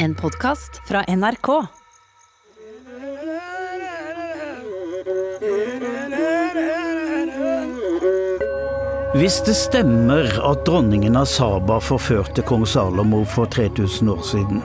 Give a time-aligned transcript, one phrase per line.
[0.00, 1.48] En podkast fra NRK.
[9.18, 14.62] Hvis det stemmer at dronningen av Saba forførte kong Salomo for 3000 år siden,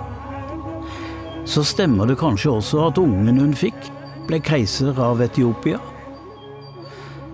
[1.49, 3.89] så stemmer det kanskje også at ungen hun fikk,
[4.29, 5.81] ble keiser av Etiopia?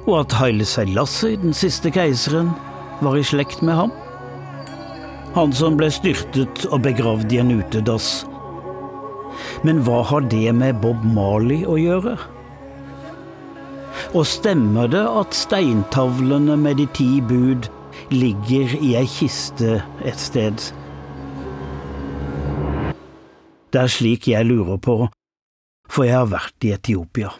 [0.07, 2.55] Og at Haile Selassie, den siste keiseren,
[3.03, 3.91] var i slekt med ham?
[5.39, 8.25] Han som ble styrtet og begravd i en utedass.
[9.63, 12.17] Men hva har det med Bob Marley å gjøre?
[14.11, 17.69] Og stemmer det at steintavlene med de ti bud
[18.11, 20.59] ligger i ei kiste et sted?
[23.71, 25.05] Det er slik jeg lurer på,
[25.87, 27.31] for jeg har vært i Etiopia.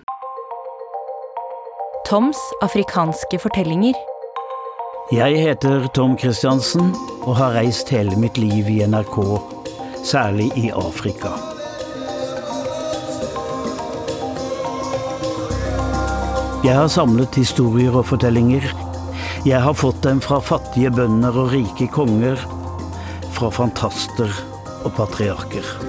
[2.07, 3.99] Toms afrikanske fortellinger.
[5.09, 6.91] Jeg heter Tom Christiansen
[7.25, 9.15] og har reist hele mitt liv i NRK,
[10.05, 11.31] særlig i Afrika.
[16.61, 18.69] Jeg har samlet historier og fortellinger.
[19.49, 22.37] Jeg har fått dem fra fattige bønder og rike konger,
[23.33, 24.29] fra fantaster
[24.83, 25.88] og patriarker.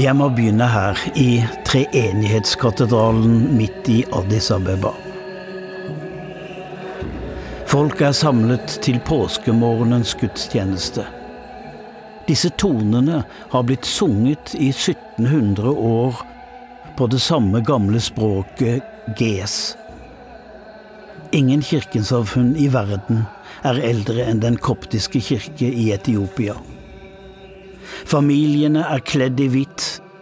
[0.00, 4.94] Jeg må begynne her, i Treenighetskatedralen midt i Addis Abeba.
[7.68, 11.04] Folk er samlet til påskemorgenens gudstjeneste.
[12.30, 16.24] Disse tonene har blitt sunget i 1700 år
[16.96, 19.60] på det samme gamle språket ges.
[21.36, 23.26] Ingen kirkensamfunn i verden
[23.68, 26.56] er eldre enn den koptiske kirke i Etiopia.
[28.10, 29.69] Familiene er kledd i hvitt,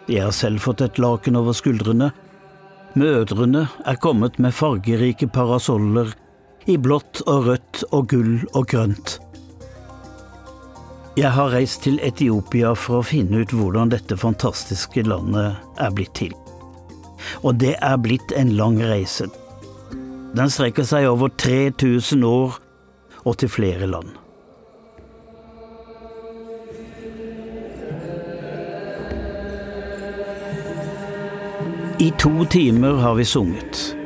[0.08, 2.10] jeg har selv fått et laken over skuldrene.
[2.96, 6.14] Mødrene er kommet med fargerike parasoller
[6.68, 9.18] i blått og rødt og gull og grønt.
[11.18, 16.14] Jeg har reist til Etiopia for å finne ut hvordan dette fantastiske landet er blitt
[16.16, 16.32] til.
[17.42, 19.26] Og det er blitt en lang reise.
[20.38, 22.56] Den strekker seg over 3000 år
[23.24, 24.14] og til flere land.
[32.00, 33.96] I to timer har vi sunget.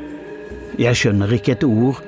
[0.80, 1.98] Jeg skjønner ikke et ord,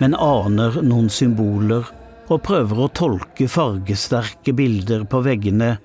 [0.00, 1.86] men aner noen symboler
[2.26, 5.76] og prøver å tolke fargesterke bilder på veggene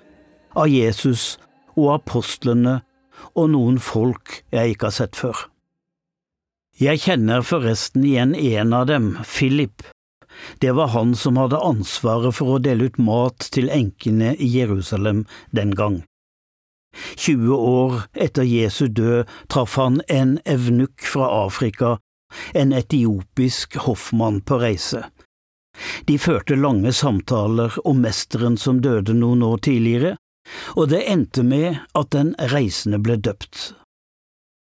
[0.57, 1.35] av Jesus
[1.75, 2.79] og apostlene
[3.35, 5.45] og noen folk jeg ikke har sett før.
[6.81, 9.85] Jeg kjenner forresten igjen en av dem, Philip.
[10.57, 15.27] Det var han som hadde ansvaret for å dele ut mat til enkene i Jerusalem
[15.53, 16.01] den gang.
[17.15, 21.97] 20 år etter Jesu død traff han en evnukk fra Afrika,
[22.53, 25.03] en etiopisk hoffmann på reise.
[26.05, 30.17] De førte lange samtaler om mesteren som døde noen år tidligere,
[30.75, 33.73] og det endte med at den reisende ble døpt.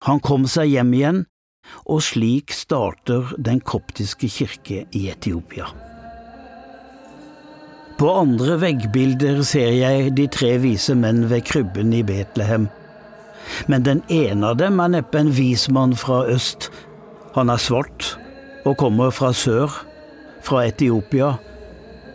[0.04, 1.24] Han kom seg hjem igjen,
[1.86, 5.70] og slik starter den koptiske kirke i Etiopia.
[7.96, 12.66] På andre veggbilder ser jeg de tre vise menn ved krybben i Betlehem.
[13.72, 16.68] Men den ene av dem er neppe en vis mann fra øst.
[17.32, 18.10] Han er svart
[18.68, 19.72] og kommer fra sør,
[20.44, 21.38] fra Etiopia.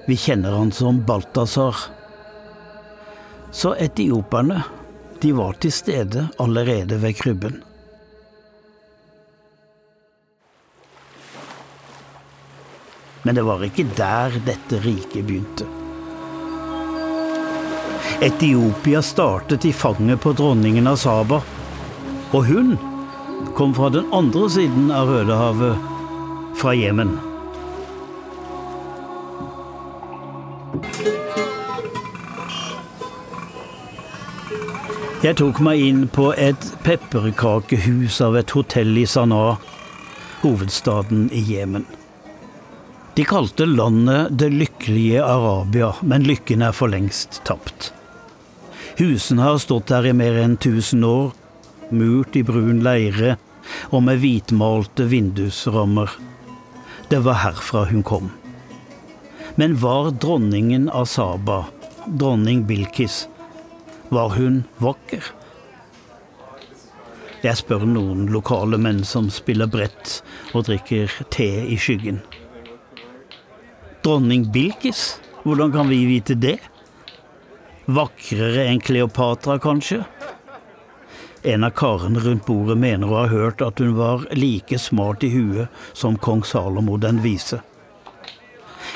[0.05, 1.77] Vi kjenner han som Balthazar.
[3.51, 4.61] Så etioperne,
[5.21, 7.57] de var til stede allerede ved krybben.
[13.23, 15.67] Men det var ikke der dette riket begynte.
[18.21, 21.41] Etiopia startet i fanget på dronningen av Saba,
[22.31, 22.75] og hun
[23.57, 25.89] kom fra den andre siden av Rødehavet,
[26.57, 27.15] fra Jemen.
[35.21, 39.57] Jeg tok meg inn på et pepperkakehus av et hotell i Sanaa,
[40.41, 41.85] hovedstaden i Jemen.
[43.21, 47.91] De kalte landet Det lykkelige Arabia, men lykken er for lengst tapt.
[48.97, 51.27] Husene har stått der i mer enn 1000 år,
[51.93, 53.35] murt i brun leire
[53.91, 56.15] og med hvitmalte vindusrammer.
[57.13, 58.33] Det var herfra hun kom.
[59.53, 61.59] Men var dronningen av Saba,
[62.07, 63.27] dronning Bilkis,
[64.09, 65.29] var hun vakker?
[67.45, 70.23] Jeg spør noen lokale menn som spiller brett
[70.55, 72.23] og drikker te i skyggen.
[74.01, 76.57] Dronning Bilkis, hvordan kan vi vite det?
[77.85, 79.99] Vakrere enn Kleopatra, kanskje?
[81.43, 85.29] En av karene rundt bordet mener å ha hørt at hun var like smart i
[85.29, 87.61] huet som kong Salomo den vise.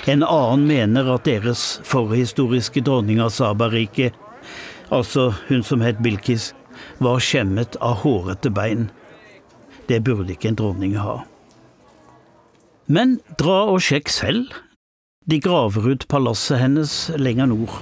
[0.10, 4.18] En annen mener at deres forhistoriske dronning av Sabariket,
[4.90, 6.54] altså hun som het Bilkis,
[6.98, 8.90] var skjemmet av hårete bein.
[9.86, 11.20] Det burde ikke en dronning ha.
[12.86, 14.65] Men dra og sjekk selv.
[15.26, 17.80] De graver ut palasset hennes lenger nord.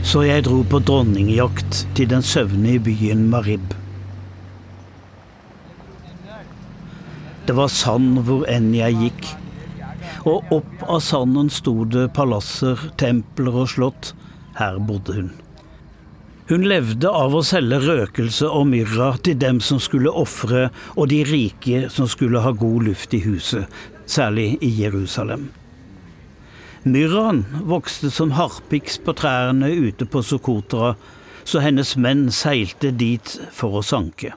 [0.00, 3.76] Så jeg dro på dronningjakt til den søvnige byen Marib.
[7.44, 9.32] Det var sand hvor enn jeg gikk.
[10.24, 14.14] Og opp av sanden sto det palasser, templer og slott.
[14.56, 15.34] Her bodde hun.
[16.48, 21.22] Hun levde av å selge røkelse og myrra til dem som skulle ofre, og de
[21.24, 23.64] rike som skulle ha god luft i huset,
[24.04, 25.48] særlig i Jerusalem.
[26.84, 30.92] Myrraen vokste som harpiks på trærne ute på Sokotra,
[31.48, 34.34] så hennes menn seilte dit for å sanke.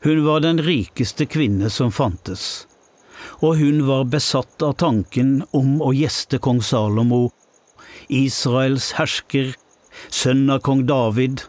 [0.00, 2.64] Hun var den rikeste kvinne som fantes,
[3.44, 7.26] og hun var besatt av tanken om å gjeste kong Salomo,
[8.08, 9.52] Israels hersker,
[10.08, 11.44] sønn av kong David.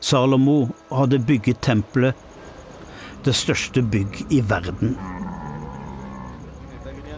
[0.00, 2.14] Salomo hadde bygget tempelet,
[3.26, 4.94] det største bygg i verden.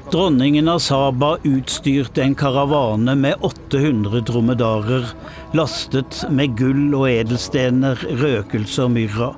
[0.08, 5.04] Dronningen av Saba utstyrte en karavane med 800 dromedarer,
[5.52, 9.34] lastet med gull og edelstener, røkelse og myrra.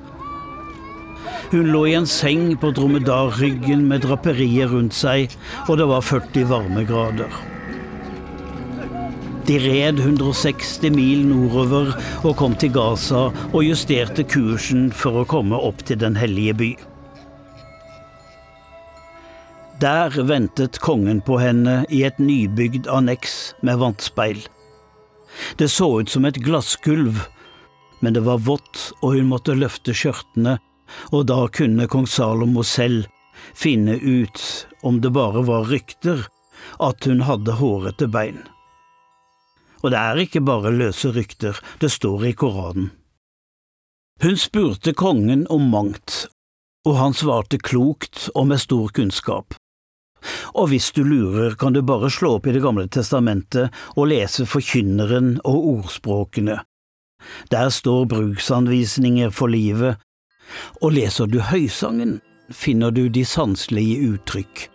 [1.51, 5.35] Hun lå i en seng på dromedarryggen med draperier rundt seg,
[5.67, 7.50] og det var 40 varmegrader.
[9.47, 11.91] De red 160 mil nordover
[12.21, 16.71] og kom til Gaza og justerte kursen for å komme opp til Den hellige by.
[19.81, 24.43] Der ventet kongen på henne i et nybygd anneks med vannspeil.
[25.57, 27.23] Det så ut som et glassgulv,
[28.01, 30.59] men det var vått og hun måtte løfte skjørtene
[31.11, 33.07] og da kunne kong Salomo selv
[33.57, 34.41] finne ut,
[34.81, 36.27] om det bare var rykter,
[36.79, 38.43] at hun hadde hårete bein.
[39.81, 42.91] Og det er ikke bare løse rykter, det står i Koranen.
[44.21, 46.27] Hun spurte kongen om mangt,
[46.85, 49.55] og han svarte klokt og med stor kunnskap.
[50.53, 54.45] Og hvis du lurer, kan du bare slå opp i Det gamle testamentet og lese
[54.45, 56.59] Forkynneren og ordspråkene.
[57.49, 59.97] Der står bruksanvisninger for livet,
[60.81, 62.19] og leser du Høysangen,
[62.51, 64.67] finner du de sanselige uttrykk.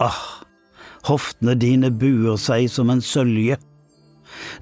[0.00, 0.42] Ah,
[1.06, 3.58] hoftene dine buer seg som en sølje.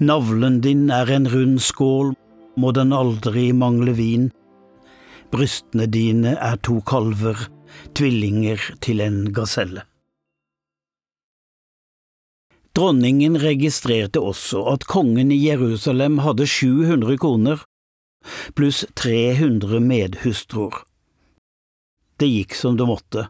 [0.00, 2.14] Navlen din er en rund skål,
[2.56, 4.30] må den aldri mangle vin.
[5.32, 7.48] Brystene dine er to kalver,
[7.96, 9.86] tvillinger til en gaselle.
[12.72, 17.64] Dronningen registrerte også at kongen i Jerusalem hadde 700 koner,
[18.56, 20.84] pluss 300 medhustruer.
[22.16, 23.26] Det gikk som det måtte.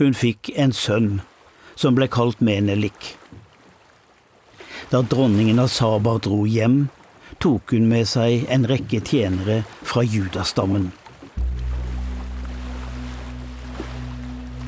[0.00, 1.20] Hun fikk en sønn,
[1.78, 3.14] som ble kalt Menelik.
[4.90, 6.88] Da dronningen av Saba dro hjem,
[7.42, 10.90] tok hun med seg en rekke tjenere fra judastammen.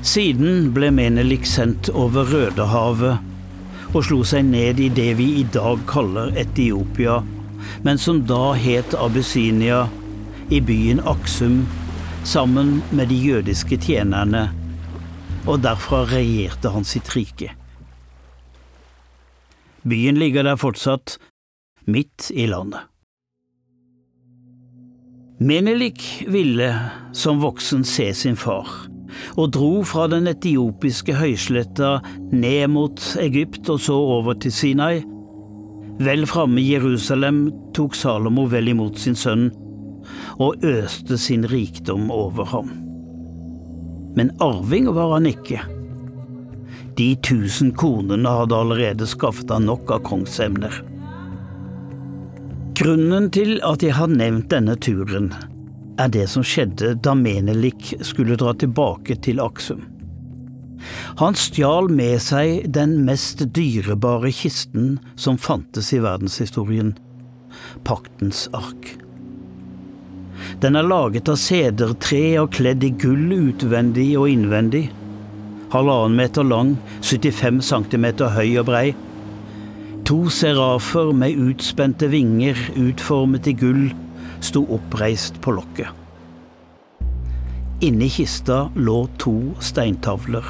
[0.07, 5.83] Siden ble Menelik sendt over Rødehavet og slo seg ned i det vi i dag
[5.91, 7.21] kaller Etiopia
[7.83, 9.89] men som da het Abyssinia,
[10.49, 11.67] i byen Aksum,
[12.25, 14.49] sammen med de jødiske tjenerne,
[15.47, 17.53] og derfra regjerte han sitt rike.
[19.87, 21.19] Byen ligger der fortsatt,
[21.87, 22.89] midt i landet.
[25.41, 26.71] Menelik ville
[27.13, 28.69] som voksen se sin far,
[29.37, 31.99] og dro fra den etiopiske høysletta
[32.33, 35.05] ned mot Egypt og så over til Sinai,
[35.97, 39.47] Vel framme i Jerusalem tok Salomo vel imot sin sønn
[40.37, 42.69] og øste sin rikdom over ham.
[44.17, 45.63] Men arving var han ikke.
[46.97, 50.81] De tusen konene hadde allerede skaffet han nok av kongsemner.
[52.77, 55.31] Grunnen til at jeg har nevnt denne turen,
[56.01, 59.87] er det som skjedde da Menelik skulle dra tilbake til Aksum.
[61.21, 66.93] Han stjal med seg den mest dyrebare kisten som fantes i verdenshistorien
[67.85, 68.97] paktens ark.
[70.61, 74.87] Den er laget av sedertre og kledd i gull utvendig og innvendig.
[75.73, 78.07] Halvannen meter lang, 75 cm
[78.37, 78.87] høy og brei.
[80.07, 83.89] To serafer med utspente vinger utformet i gull
[84.39, 85.91] sto oppreist på lokket.
[87.83, 90.47] Inni kista lå to steintavler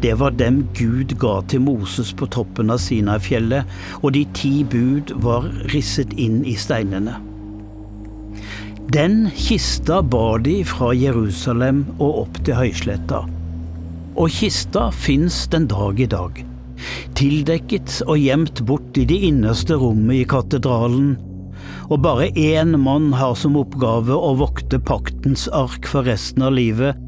[0.00, 3.68] Det var dem Gud ga til Moses på toppen av Sinai-fjellet,
[4.02, 7.20] og de ti bud var risset inn i steinene.
[8.94, 13.24] Den kista bar de fra Jerusalem og opp til høysletta.
[14.14, 16.38] Og kista fins den dag i dag.
[17.18, 21.16] Tildekket og gjemt bort i det innerste rommet i katedralen.
[21.90, 26.98] Og bare én mann har som oppgave å vokte paktens ark for resten av livet,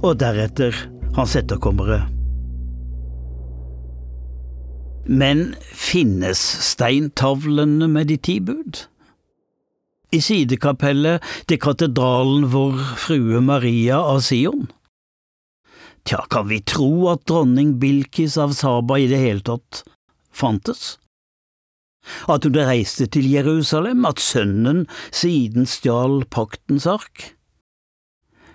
[0.00, 0.74] og deretter
[1.16, 2.06] hans etterkommere.
[5.06, 6.40] Men finnes
[6.72, 8.86] steintavlene med de ti bud?
[10.14, 14.66] I sidekapellet til katedralen Vår Frue Maria av Sion?
[16.06, 19.82] Tja, kan vi tro at dronning Bilkis av Saba i det hele tatt
[20.30, 21.00] fantes?
[22.30, 27.32] At hun reiste til Jerusalem, at sønnen siden stjal paktens ark?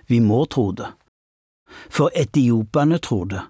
[0.07, 0.87] Vi må tro det,
[1.91, 3.43] for etioperne tror det.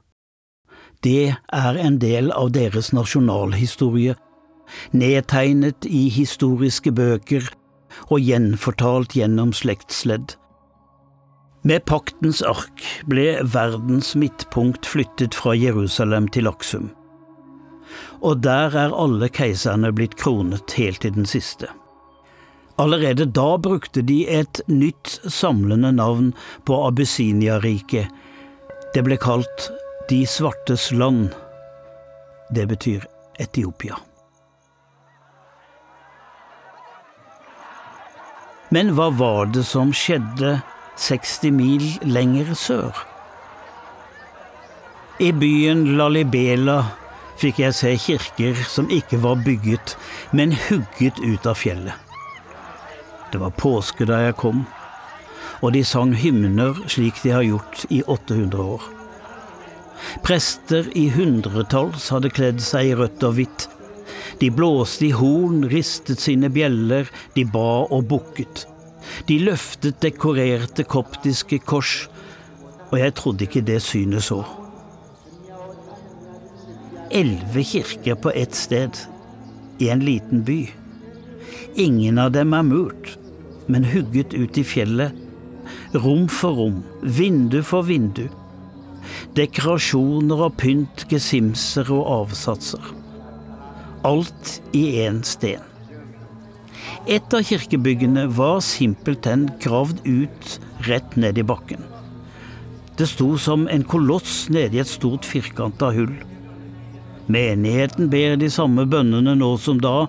[1.05, 4.17] Det er en del av deres nasjonalhistorie,
[4.97, 7.53] nedtegnet i historiske bøker
[8.09, 10.40] og gjenfortalt gjennom slektsledd.
[11.61, 16.87] Med paktens ark ble verdens midtpunkt flyttet fra Jerusalem til Aksum.
[18.25, 21.69] Og der er alle keiserne blitt kronet helt til den siste.
[22.81, 26.31] Allerede da brukte de et nytt samlende navn
[26.65, 28.09] på Abyssinia-riket.
[28.95, 29.69] Det ble kalt
[30.09, 31.29] De svartes land.
[32.51, 33.05] Det betyr
[33.39, 33.95] Etiopia.
[38.73, 40.57] Men hva var det som skjedde
[41.01, 42.97] 60 mil lenger sør?
[45.21, 46.77] I byen Lalibela
[47.41, 49.95] fikk jeg se kirker som ikke var bygget,
[50.31, 51.97] men hugget ut av fjellet.
[53.31, 54.65] Det var påske da jeg kom,
[55.61, 58.87] og de sang hymner slik de har gjort i 800 år.
[60.25, 63.69] Prester i hundretalls hadde kledd seg i rødt og hvitt
[64.41, 68.65] de blåste i horn, ristet sine bjeller, de ba og bukket.
[69.27, 72.07] De løftet dekorerte koptiske kors,
[72.91, 74.41] og jeg trodde ikke det synet så.
[77.11, 78.99] Elleve kirker på ett sted,
[79.81, 80.59] i en liten by.
[81.75, 83.15] Ingen av dem er murt,
[83.71, 85.15] men hugget ut i fjellet,
[85.95, 88.27] rom for rom, vindu for vindu.
[89.35, 92.91] Dekorasjoner og pynt, gesimser og avsatser
[94.03, 95.70] alt i én sten.
[97.07, 101.81] Et av kirkebyggene var simpelthen gravd ut rett ned i bakken.
[102.97, 106.13] Det sto som en koloss nede i et stort firkanta hull.
[107.31, 110.05] Menigheten ber de samme bønnene nå som da,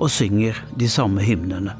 [0.00, 1.76] og synger de samme hymnene.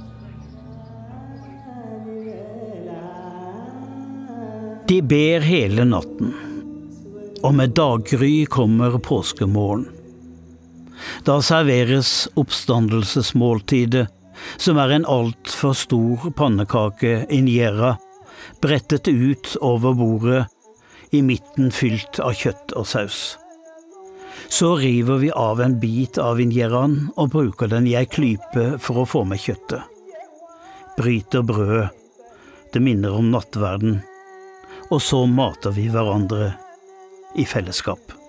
[4.90, 6.34] De ber hele natten,
[7.46, 9.86] og med daggry kommer påskemorgen.
[11.24, 14.08] Da serveres oppstandelsesmåltidet,
[14.56, 17.96] som er en altfor stor pannekake injera,
[18.62, 20.46] brettet ut over bordet,
[21.10, 23.20] i midten fylt av kjøtt og saus.
[24.50, 29.02] Så river vi av en bit av injeraen og bruker den i ei klype for
[29.02, 29.82] å få med kjøttet.
[30.98, 31.90] Bryter brødet,
[32.70, 33.98] det minner om nattverden,
[34.90, 36.52] og så mater vi hverandre
[37.38, 38.19] i fellesskap.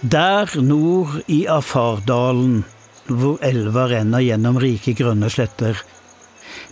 [0.00, 2.62] Der nord i Afardalen,
[3.04, 5.82] hvor elva renner gjennom rike, grønne sletter,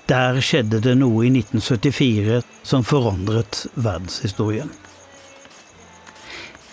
[0.08, 4.70] der skjedde det noe i 1974 som forandret verdenshistorien.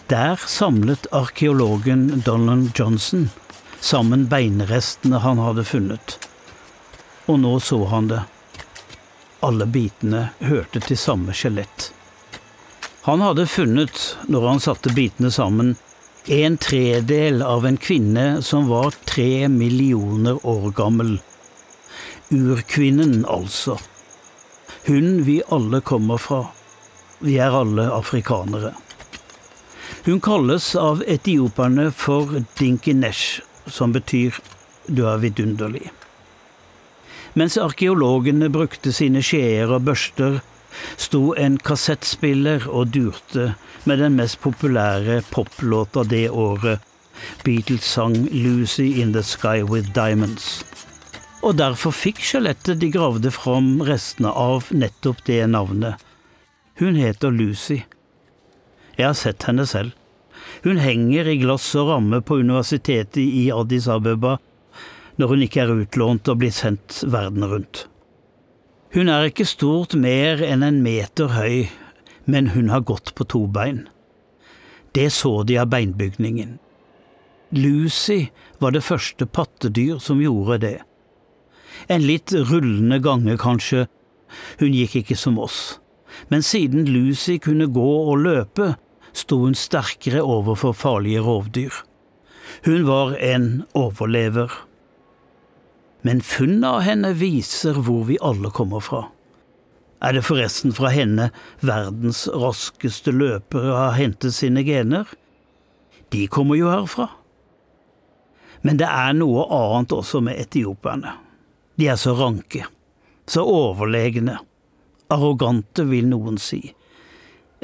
[0.08, 3.28] Der samlet arkeologen Donald Johnson
[3.84, 6.16] sammen beinrestene han hadde funnet.
[7.28, 8.22] Og nå så han det.
[9.44, 11.92] Alle bitene hørte til samme skjelett.
[13.10, 15.76] Han hadde funnet, når han satte bitene sammen,
[16.28, 21.20] en tredel av en kvinne som var tre millioner år gammel.
[22.30, 23.78] Urkvinnen, altså.
[24.86, 26.48] Hun vi alle kommer fra.
[27.20, 28.74] Vi er alle afrikanere.
[30.06, 34.42] Hun kalles av etioperne for Dinkinesh, som betyr
[34.86, 35.92] du er vidunderlig.
[37.34, 40.42] Mens arkeologene brukte sine skjeer og børster,
[40.98, 43.54] sto en kassettspiller og durte
[43.86, 46.80] med den mest populære poplåta det året,
[47.44, 50.64] Beatles sang 'Lucy in the Sky with Diamonds'.
[51.44, 56.02] Og derfor fikk skjelettet de gravde fram restene av nettopp det navnet.
[56.80, 57.84] Hun heter Lucy.
[58.98, 59.94] Jeg har sett henne selv.
[60.64, 64.38] Hun henger i glass og ramme på universitetet i Addis Abeba
[65.16, 67.86] når hun ikke er utlånt og blir sendt verden rundt.
[68.96, 71.66] Hun er ikke stort mer enn en meter høy,
[72.32, 73.90] men hun har gått på to bein.
[74.96, 76.54] Det så de av beinbygningen.
[77.52, 78.30] Lucy
[78.64, 80.78] var det første pattedyr som gjorde det.
[81.92, 83.90] En litt rullende gange, kanskje,
[84.64, 85.82] hun gikk ikke som oss,
[86.32, 88.78] men siden Lucy kunne gå og løpe,
[89.12, 91.84] sto hun sterkere overfor farlige rovdyr.
[92.64, 94.56] Hun var en overlever.
[96.06, 99.08] Men funnet av henne viser hvor vi alle kommer fra.
[100.06, 101.32] Er det forresten fra henne
[101.66, 105.10] verdens raskeste løpere har hentet sine gener?
[106.14, 107.08] De kommer jo herfra.
[108.62, 111.16] Men det er noe annet også med etioperne.
[111.76, 112.68] De er så ranke,
[113.26, 114.38] så overlegne,
[115.10, 116.62] arrogante, vil noen si.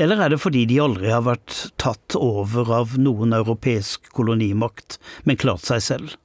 [0.02, 4.98] Eller er det fordi de aldri har vært tatt over av noen europeisk kolonimakt,
[5.30, 6.21] men klart seg selv?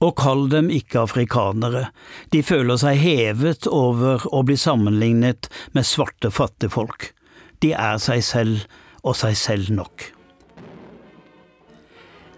[0.00, 1.90] Og kall dem ikke afrikanere,
[2.32, 7.10] de føler seg hevet over å bli sammenlignet med svarte fattigfolk.
[7.60, 8.64] De er seg selv
[9.04, 10.06] og seg selv nok.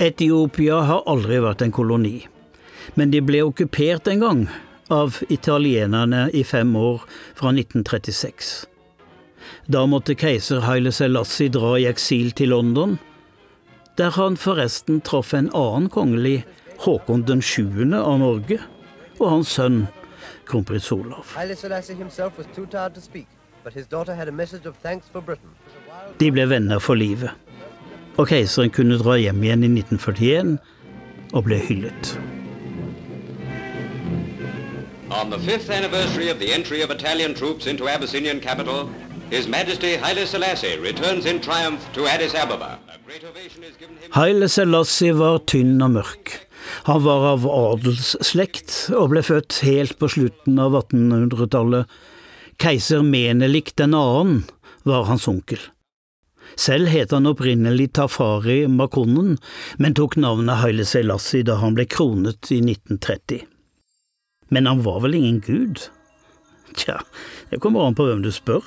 [0.03, 2.25] Etiopia har aldri vært en koloni,
[2.99, 4.43] men de ble okkupert en gang
[4.91, 7.05] av italienerne i fem år
[7.39, 8.51] fra 1936.
[9.71, 12.99] Da måtte keiser Haile Selassie dra i eksil til London,
[13.97, 16.43] der han forresten traff en annen kongelig,
[16.83, 17.95] Håkon den 7.
[17.95, 18.59] av Norge,
[19.21, 19.85] og hans sønn,
[20.47, 21.31] kronprins Olav.
[26.19, 27.31] De ble venner for livet,
[28.17, 30.57] og keiseren kunne dra hjem igjen i 1941
[31.33, 32.17] og ble hyllet.
[35.13, 38.89] On the fifth anniversary of the entry of Italian troops into Abyssinian capital,
[39.31, 42.79] His Majesty Haile Selassie returns in triumph to Addis Ababa.
[44.11, 46.35] Haile Selassie var tynn og mørk.
[46.89, 51.87] Han var av adelsslekt og ble født helt på slutten av 1800-tallet.
[52.63, 54.43] Keiser Menelik den annen
[54.89, 55.61] var hans onkel.
[56.59, 59.39] Selv het han opprinnelig Tafari Makonnen,
[59.81, 63.47] men tok navnet Haile Selassie da han ble kronet i 1930.
[64.53, 65.87] Men han var vel ingen gud?
[66.77, 67.01] Tja,
[67.51, 68.65] det kommer an på hvem du spør.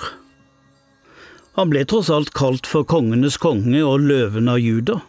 [1.55, 4.99] Han ble tross alt kalt for kongenes konge og løven av Juda.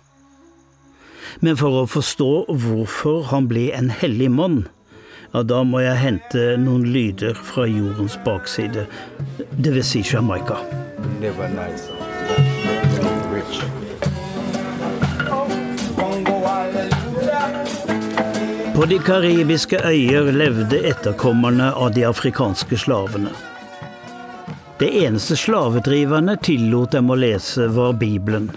[1.41, 4.65] Men for å forstå hvorfor han ble en hellig mann,
[5.33, 8.87] ja, da må jeg hente noen lyder fra jordens bakside,
[9.59, 10.63] vil si Jamaica.
[18.77, 23.33] På de karibiske øyer levde etterkommerne av de afrikanske slavene.
[24.79, 28.51] Det eneste slavedriverne tillot dem å lese, var Bibelen.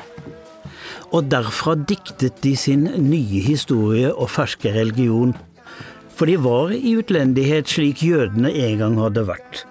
[1.10, 5.34] Og derfra diktet de sin nye historie og ferske religion,
[6.14, 9.64] for de var i utlendighet slik jødene en gang hadde vært.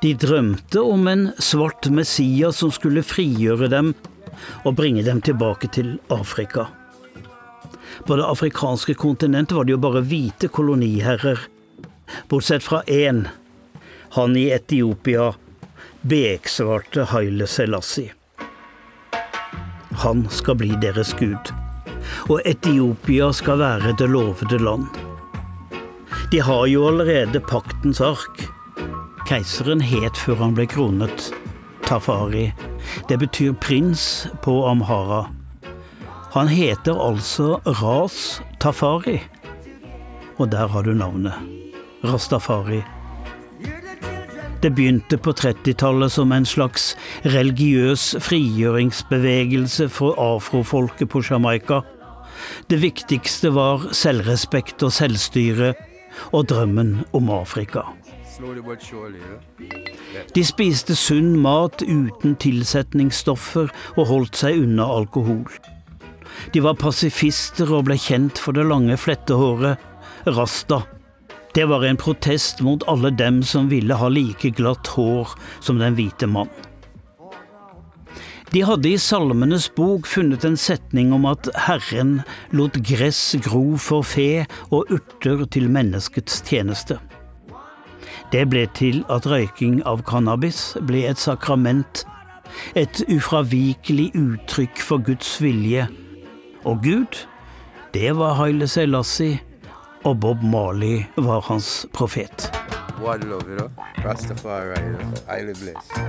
[0.00, 3.92] De drømte om en svart Messias som skulle frigjøre dem
[4.64, 6.68] og bringe dem tilbake til Afrika.
[8.06, 11.40] På det afrikanske kontinentet var det jo bare hvite koloniherrer,
[12.30, 13.24] bortsett fra én,
[14.16, 15.32] han i Etiopia,
[16.06, 18.12] beksvarte Haile Selassie.
[19.96, 21.52] Han skal bli deres gud,
[22.28, 24.86] og Etiopia skal være det lovede land.
[26.32, 28.44] De har jo allerede paktens ark.
[29.26, 31.30] Keiseren het før han ble kronet,
[31.86, 32.50] Tafari.
[33.08, 35.26] Det betyr prins på amhara.
[36.34, 39.20] Han heter altså Ras Tafari.
[40.36, 41.32] Og der har du navnet.
[42.04, 42.82] Rastafari.
[44.62, 51.82] Det begynte på 30-tallet som en slags religiøs frigjøringsbevegelse for afrofolket på Jamaica.
[52.70, 55.74] Det viktigste var selvrespekt og selvstyre,
[56.32, 57.82] og drømmen om Afrika.
[60.34, 65.44] De spiste sunn mat uten tilsetningsstoffer og holdt seg unna alkohol.
[66.52, 69.80] De var pasifister og ble kjent for det lange flettehåret,
[70.26, 70.82] rasta,
[71.56, 75.30] det var en protest mot alle dem som ville ha like glatt hår
[75.64, 76.50] som den hvite mann.
[78.52, 82.18] De hadde i Salmenes bok funnet en setning om at Herren
[82.52, 86.98] lot gress gro for fe og urter til menneskets tjeneste.
[88.34, 92.04] Det ble til at røyking av cannabis ble et sakrament,
[92.76, 95.88] et ufravikelig uttrykk for Guds vilje.
[96.68, 97.24] Og Gud,
[97.96, 99.40] det var Haile Selassie,
[100.06, 102.46] og Bob Marley var hans profet.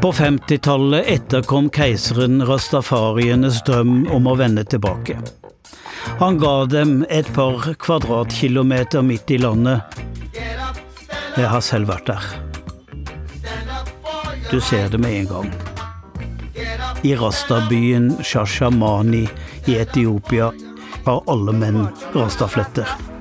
[0.01, 5.17] På 50-tallet etterkom keiseren rastafarienes drøm om å vende tilbake.
[6.21, 9.97] Han ga dem et par kvadratkilometer midt i landet.
[11.37, 12.29] Jeg har selv vært der.
[14.51, 15.51] Du ser det med en gang.
[17.03, 19.25] I rastabyen Shashamani
[19.67, 20.53] i Etiopia
[21.05, 23.16] har alle menn rastafletter.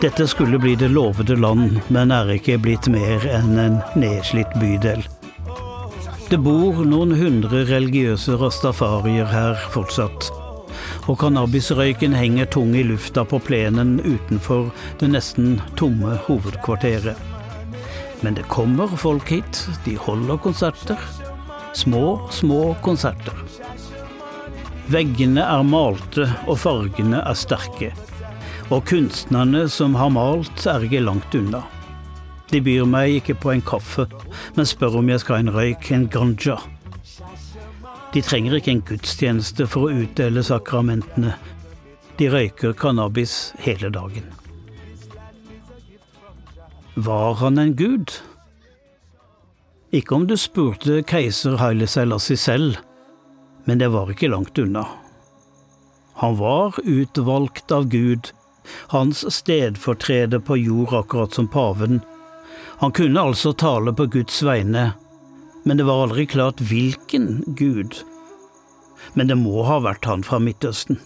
[0.00, 5.00] Dette skulle bli det lovede land, men er ikke blitt mer enn en nedslitt bydel.
[6.28, 10.28] Det bor noen hundre religiøse rastafarier her fortsatt,
[11.06, 14.68] og cannabisrøyken henger tung i lufta på plenen utenfor
[15.00, 17.16] det nesten tomme hovedkvarteret.
[18.20, 21.00] Men det kommer folk hit, de holder konserter.
[21.72, 23.46] Små, små konserter.
[24.92, 27.94] Veggene er malte og fargene er sterke.
[28.70, 31.62] Og kunstnerne som har malt, er ikke langt unna.
[32.50, 34.06] De byr meg ikke på en kaffe,
[34.56, 36.56] men spør om jeg skal ha en røyk, en ganja.
[38.14, 41.34] De trenger ikke en gudstjeneste for å utdele sakramentene.
[42.18, 44.30] De røyker cannabis hele dagen.
[46.96, 48.14] Var han en gud?
[49.94, 52.80] Ikke om du spurte keiser Haile Selassie selv,
[53.66, 54.86] men det var ikke langt unna.
[56.22, 58.30] Han var utvalgt av Gud,
[58.92, 62.00] hans stedfortreder på jord akkurat som paven.
[62.82, 64.92] Han kunne altså tale på Guds vegne,
[65.64, 68.00] men det var aldri klart hvilken gud.
[69.14, 71.00] Men det må ha vært han fra Midtøsten.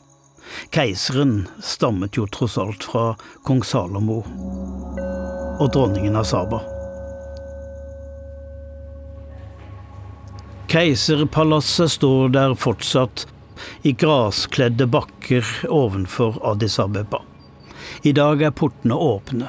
[0.74, 3.14] Keiseren stammet jo tross alt fra
[3.46, 4.22] kong Salomo
[5.60, 6.62] og dronningen av Saba.
[10.70, 13.26] Keiserpalasset står der fortsatt,
[13.82, 17.20] i graskledde bakker ovenfor Addis Abeba.
[18.02, 19.48] I dag er portene åpne.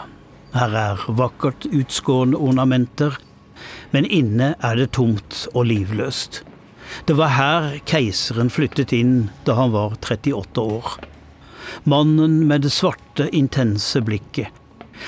[0.52, 3.18] Her er vakkert utskårne ornamenter,
[3.96, 6.42] men inne er det tomt og livløst.
[7.08, 10.98] Det var her keiseren flyttet inn da han var 38 år.
[11.88, 14.52] Mannen med det svarte, intense blikket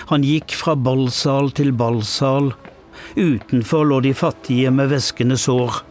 [0.10, 2.52] han gikk fra ballsal til ballsal.
[3.16, 5.82] Utenfor lå de fattige med væskende sår.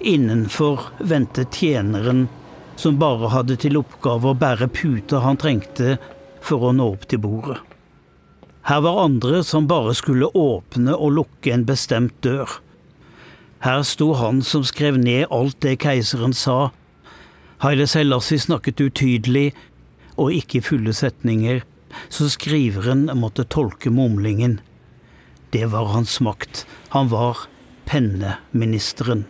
[0.00, 2.28] Innenfor ventet tjeneren,
[2.76, 5.98] som bare hadde til oppgave å bære puter han trengte
[6.50, 7.60] for å nå opp til bordet.
[8.68, 12.58] Her var andre som bare skulle åpne og lukke en bestemt dør.
[13.64, 16.70] Her sto han som skrev ned alt det keiseren sa.
[17.64, 19.50] Haile Selassie snakket utydelig
[20.20, 21.62] og ikke i fulle setninger,
[22.12, 24.60] så skriveren måtte tolke mumlingen.
[25.50, 26.64] Det var hans makt.
[26.94, 27.46] Han var
[27.90, 29.24] penneministeren.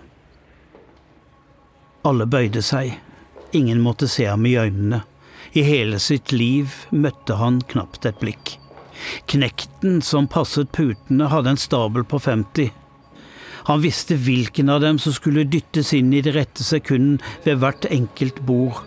[2.04, 2.98] Alle bøyde seg.
[3.56, 5.02] Ingen måtte se ham i øynene.
[5.52, 8.56] I hele sitt liv møtte han knapt et blikk.
[9.30, 12.70] Knekten som passet putene, hadde en stabel på 50.
[13.70, 17.88] Han visste hvilken av dem som skulle dyttes inn i det rette sekunden ved hvert
[17.90, 18.84] enkelt bord.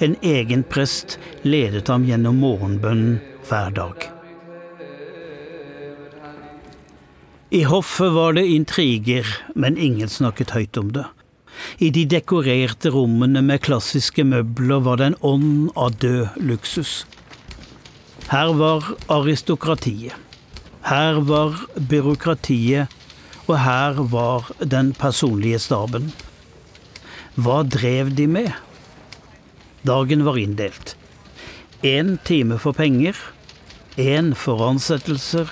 [0.00, 4.08] En egen prest ledet ham gjennom morgenbønnen hver dag.
[7.50, 9.26] I hoffet var det intriger,
[9.58, 11.08] men ingen snakket høyt om det.
[11.78, 17.04] I de dekorerte rommene med klassiske møbler var det en ånd av død luksus.
[18.30, 20.14] Her var aristokratiet.
[20.86, 22.88] Her var byråkratiet,
[23.48, 26.12] og her var den personlige staben.
[27.34, 28.52] Hva drev de med?
[29.86, 30.94] Dagen var inndelt.
[31.82, 33.16] Én time for penger,
[33.96, 35.50] én for ansettelser,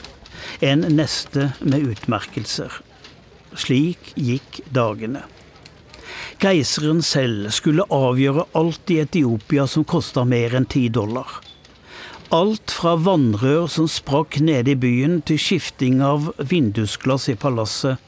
[0.61, 2.81] en neste med utmerkelser.
[3.57, 5.25] Slik gikk dagene.
[6.39, 11.41] Keiseren selv skulle avgjøre alt i Etiopia som kosta mer enn ti dollar.
[12.31, 17.99] Alt fra vannrør som sprakk nede i byen, til skifting av vindusglass i palasset.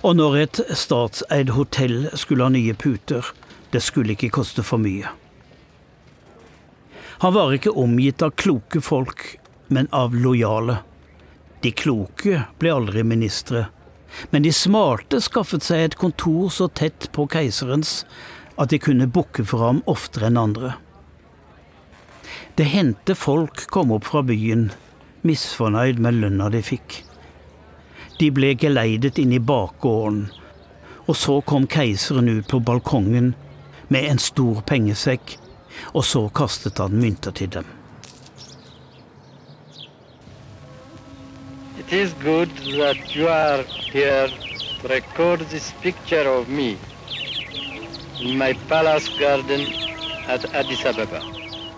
[0.00, 3.26] Og når et statseid hotell skulle ha nye puter,
[3.74, 5.10] det skulle ikke koste for mye.
[7.20, 9.26] Han var ikke omgitt av kloke folk,
[9.68, 10.78] men av lojale.
[11.60, 13.66] De kloke ble aldri ministre,
[14.30, 18.02] men de smarte skaffet seg et kontor så tett på keiserens
[18.58, 20.74] at de kunne bukke for ham oftere enn andre.
[22.58, 24.68] Det hendte folk kom opp fra byen,
[25.22, 27.02] misfornøyd med lønna de fikk.
[28.18, 30.24] De ble geleidet inn i bakgården,
[31.06, 33.34] og så kom keiseren ut på balkongen
[33.88, 35.38] med en stor pengesekk
[35.92, 37.77] og så kastet han mynter til dem.
[41.88, 44.28] It is good that you are here
[44.80, 46.76] to record this picture of me
[48.20, 49.60] in my palace garden
[50.26, 51.22] at Addis Ababa.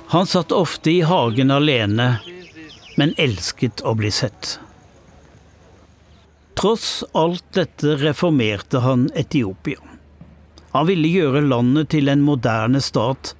[0.08, 2.08] Han satt ofte i hagen alene,
[2.96, 4.58] men elsket å bli sett.
[6.58, 9.78] Tross alt dette reformerte han Etiopia.
[10.74, 13.36] Han ville gjøre landet til en moderne stat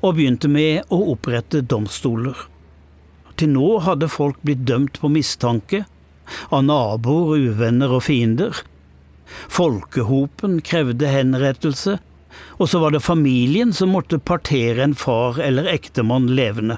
[0.00, 2.49] og begynte med å opprette domstoler.
[3.40, 5.86] Til nå hadde folk blitt dømt på mistanke,
[6.52, 8.58] av naboer, uvenner og fiender.
[9.48, 11.96] Folkehopen krevde henrettelse,
[12.60, 16.76] og så var det familien som måtte partere en far eller ektemann levende.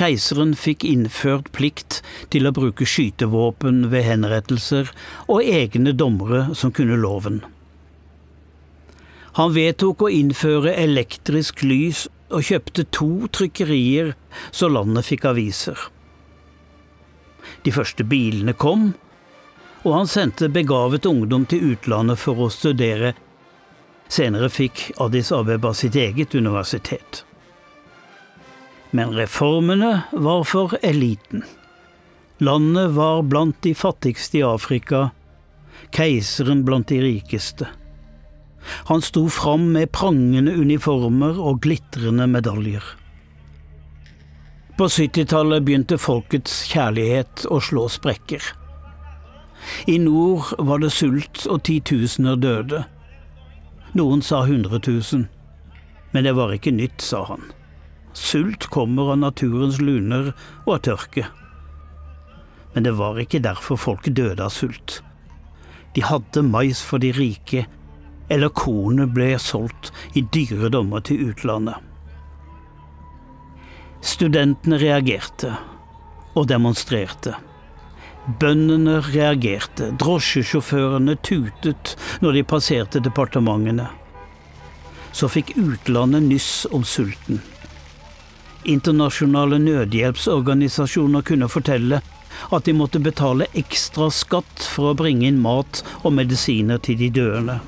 [0.00, 2.00] Keiseren fikk innført plikt
[2.32, 4.88] til å bruke skytevåpen ved henrettelser,
[5.28, 7.42] og egne dommere som kunne loven.
[9.36, 14.14] Han vedtok å innføre elektrisk lys og kjøpte to trykkerier
[14.50, 15.78] så landet fikk aviser.
[17.62, 18.92] De første bilene kom,
[19.82, 23.14] og han sendte begavet ungdom til utlandet for å studere
[24.12, 27.22] Senere fikk Addis Abeba sitt eget universitet.
[28.92, 31.46] Men reformene var for eliten.
[32.44, 35.06] Landet var blant de fattigste i Afrika,
[35.96, 37.70] keiseren blant de rikeste.
[38.90, 42.84] Han sto fram med prangende uniformer og glitrende medaljer.
[44.78, 48.42] På 70-tallet begynte folkets kjærlighet å slå sprekker.
[49.86, 52.84] I nord var det sult og titusener døde.
[53.98, 55.26] Noen sa 100 000.
[56.12, 57.44] Men det var ikke nytt, sa han.
[58.16, 60.32] Sult kommer av naturens luner
[60.64, 61.26] og av tørke.
[62.74, 65.00] Men det var ikke derfor folk døde av sult.
[65.94, 67.66] De hadde mais for de rike,
[68.28, 71.78] eller kornet ble solgt i dyre dommer til utlandet.
[74.02, 75.54] Studentene reagerte
[76.34, 77.36] og demonstrerte.
[78.40, 83.88] Bøndene reagerte, drosjesjåførene tutet når de passerte departementene.
[85.12, 87.42] Så fikk utlandet nyss om sulten.
[88.64, 91.98] Internasjonale nødhjelpsorganisasjoner kunne fortelle
[92.50, 97.10] at de måtte betale ekstra skatt for å bringe inn mat og medisiner til de
[97.10, 97.60] døende.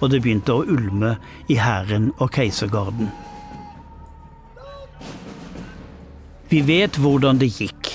[0.00, 1.16] Og det begynte å ulme
[1.48, 3.10] i hæren og keisergarden.
[6.50, 7.90] Vi vet hvordan det gikk.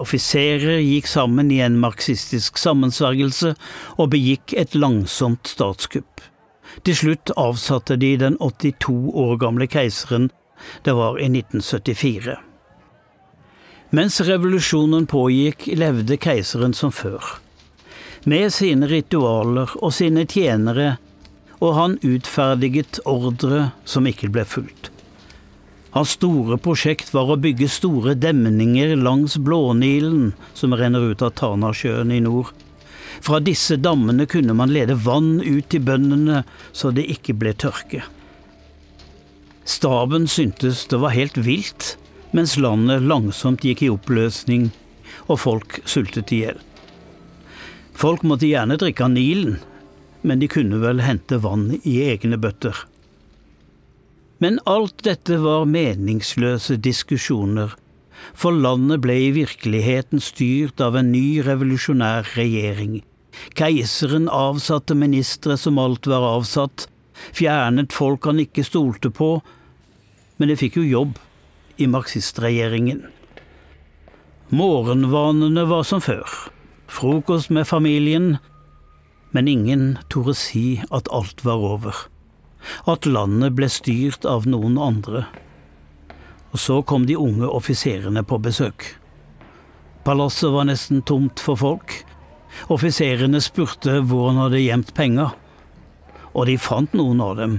[0.00, 3.52] Offiserer gikk sammen i en marxistisk sammensvergelse
[3.98, 6.22] og begikk et langsomt statskupp.
[6.86, 10.30] Til slutt avsatte de den 82 år gamle keiseren.
[10.86, 12.38] Det var i 1974.
[13.90, 17.40] Mens revolusjonen pågikk, levde keiseren som før.
[18.24, 20.98] Med sine ritualer og sine tjenere,
[21.60, 24.90] og han utferdiget ordre som ikke ble fulgt.
[25.90, 32.12] Hans store prosjekt var å bygge store demninger langs Blånilen, som renner ut av Tanasjøen
[32.14, 32.52] i nord.
[33.20, 38.04] Fra disse dammene kunne man lede vann ut til bøndene, så det ikke ble tørke.
[39.64, 41.96] Staben syntes det var helt vilt,
[42.36, 44.70] mens landet langsomt gikk i oppløsning
[45.26, 46.60] og folk sultet i hjel.
[48.00, 49.58] Folk måtte gjerne drikke av Nilen,
[50.24, 52.86] men de kunne vel hente vann i egne bøtter.
[54.40, 57.74] Men alt dette var meningsløse diskusjoner,
[58.32, 63.02] for landet ble i virkeligheten styrt av en ny revolusjonær regjering.
[63.56, 66.86] Keiseren avsatte ministre som alt var avsatt,
[67.36, 69.34] fjernet folk han ikke stolte på,
[70.40, 71.20] men de fikk jo jobb
[71.76, 73.04] i marxistregjeringen.
[74.56, 76.24] Morgenvanene var som før,
[76.90, 78.38] frokost med familien,
[79.30, 82.06] men ingen torde si at alt var over
[82.90, 85.24] at landet ble styrt av noen andre.
[86.50, 88.86] Og så kom de unge offiserene på besøk.
[90.04, 91.94] Palasset var nesten tomt for folk.
[92.72, 95.34] Offiserene spurte hvor han hadde gjemt penger,
[96.34, 97.58] og de fant noen av dem.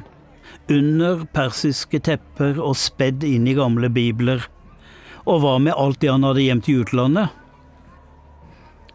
[0.72, 4.44] Under persiske tepper og spedd inn i gamle bibler.
[5.28, 7.40] Og hva med alt det han hadde gjemt i utlandet?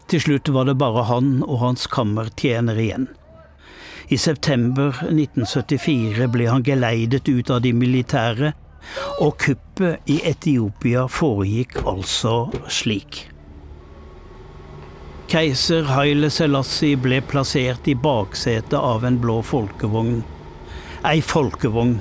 [0.07, 3.07] Til slutt var det bare han og hans kammertjener igjen.
[4.07, 8.53] I september 1974 ble han geleidet ut av de militære,
[9.19, 13.25] og kuppet i Etiopia foregikk altså slik.
[15.27, 20.21] Keiser Haile Selassie ble plassert i baksetet av en blå folkevogn.
[21.03, 21.97] Ei folkevogn,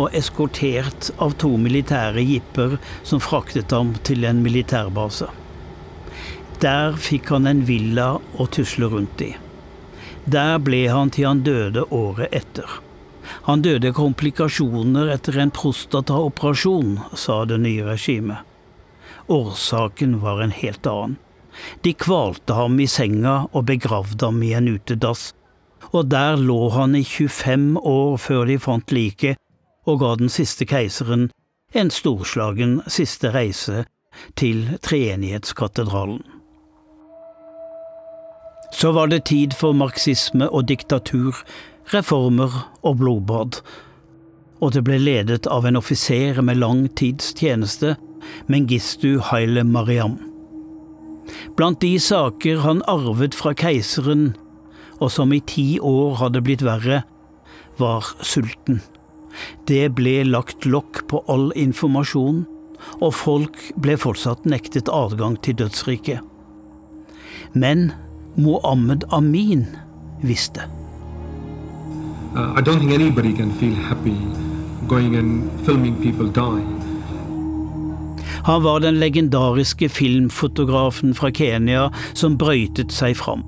[0.00, 5.28] og eskortert av to militære jipper som fraktet ham til en militærbase.
[6.60, 9.30] Der fikk han en villa å tusle rundt i.
[10.28, 12.68] Der ble han til han døde året etter.
[13.46, 18.44] Han døde komplikasjoner etter en prostataoperasjon, sa det nye regimet.
[19.30, 21.16] Årsaken var en helt annen.
[21.80, 25.30] De kvalte ham i senga og begravde ham i en utedass,
[25.90, 29.40] og der lå han i 25 år før de fant liket
[29.88, 31.30] og ga den siste keiseren
[31.72, 33.86] en storslagen siste reise
[34.38, 36.39] til Treenighetskatedralen.
[38.72, 41.36] Så var det tid for marxisme og diktatur,
[41.92, 43.60] reformer og blodbad.
[44.60, 47.96] Og det ble ledet av en offiser med lang tids tjeneste,
[48.46, 50.18] Mengistu Haile Mariam.
[51.56, 54.34] Blant de saker han arvet fra keiseren,
[55.00, 57.02] og som i ti år hadde blitt verre,
[57.80, 58.82] var sulten.
[59.68, 62.44] Det ble lagt lokk på all informasjon,
[63.00, 66.20] og folk ble fortsatt nektet adgang til dødsriket.
[67.54, 67.90] Men
[68.36, 69.66] Mohammed Amin
[70.22, 70.60] visste.
[72.34, 74.16] Uh, I don't think anybody can feel happy
[74.86, 76.62] going and filming people die.
[78.42, 83.44] Han var den legendariske filmfotografen fra Kenya som brøytet seg fram.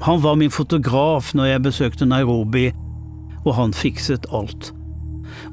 [0.00, 2.70] Han var min fotograf når jeg besøkte Nairobi,
[3.44, 4.72] og han fikset alt.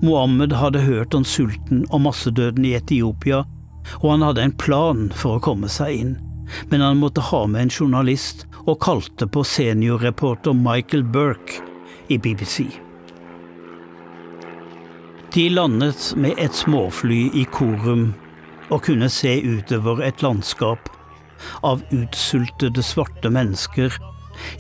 [0.02, 3.44] Mohammed hadde hørt om sulten og massedøden i Etiopia,
[4.02, 6.14] og han hadde en plan for å komme seg inn,
[6.70, 11.60] men han måtte ha med en journalist og kalte på seniorreporter Michael Burke
[12.08, 12.66] i BBC.
[15.34, 18.12] De landet med et småfly i Korum
[18.70, 20.92] og kunne se utover et landskap
[21.66, 23.96] av utsultede svarte mennesker.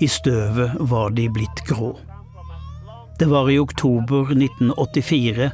[0.03, 1.93] I støvet var de blitt grå.
[3.19, 5.51] Det var i oktober 1984,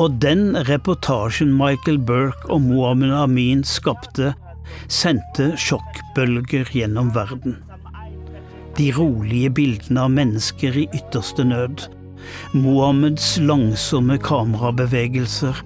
[0.00, 4.34] og den reportasjen Michael Burke og Mohammed Amin skapte,
[4.88, 7.58] sendte sjokkbølger gjennom verden.
[8.78, 11.88] De rolige bildene av mennesker i ytterste nød,
[12.54, 15.62] Mohammeds langsomme kamerabevegelser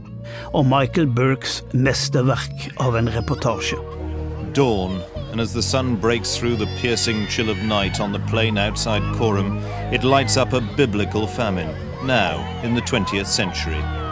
[0.54, 3.78] og Michael Burkes mesterverk av en reportasje.
[4.54, 5.00] Dawn
[5.34, 9.02] and as the sun breaks through the piercing chill of night on the plain outside
[9.16, 9.58] Coram,
[9.92, 11.74] it lights up a biblical famine,
[12.06, 14.03] now in the 20th century.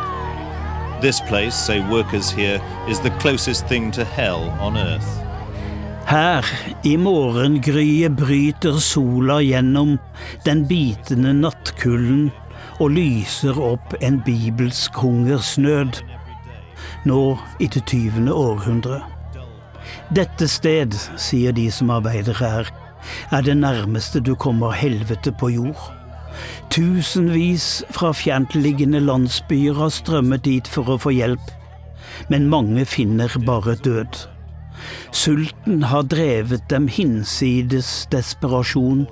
[1.03, 5.19] This place, say workers here, is the closest thing to hell on earth.
[6.07, 6.45] Her,
[6.85, 9.97] i morgengryet, bryter sola gjennom
[10.45, 12.29] den bitende nattkulden
[12.79, 15.99] og lyser opp en bibelsk hungersnød,
[17.11, 17.23] nå
[17.59, 19.01] i det tyvende århundre.
[20.15, 22.71] Dette sted, sier de som arbeider her,
[23.35, 25.83] er det nærmeste du kommer helvete på jord.
[26.73, 31.51] Tusenvis fra fjerntliggende landsbyer har strømmet dit for å få hjelp,
[32.33, 34.23] men mange finner bare død.
[35.13, 39.07] Sulten har drevet dem hinsides desperasjon.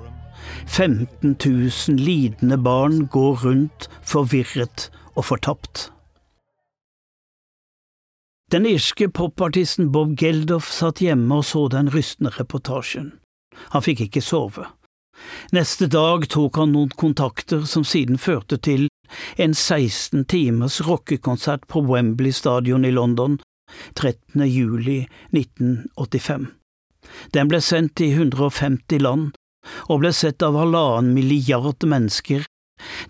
[0.65, 5.91] 15 000 lidende barn går rundt forvirret og fortapt.
[8.51, 13.13] Den irske popartisten Bob Geldof satt hjemme og så den rystende reportasjen.
[13.71, 14.65] Han fikk ikke sove.
[15.51, 18.87] Neste dag tok han noen kontakter som siden førte til
[19.35, 23.39] en 16 timers rockekonsert på Wembley stadion i London
[23.95, 24.45] 13.
[24.47, 26.47] juli 1985.
[27.35, 29.31] Den ble sendt i 150 land
[29.87, 32.45] og ble sett av halvannen milliard mennesker.